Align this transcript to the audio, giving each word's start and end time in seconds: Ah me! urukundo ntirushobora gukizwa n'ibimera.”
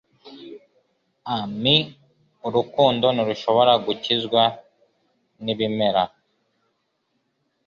Ah 1.33 1.45
me! 1.63 1.75
urukundo 2.47 3.05
ntirushobora 3.11 3.73
gukizwa 3.85 4.43
n'ibimera.” 5.43 6.03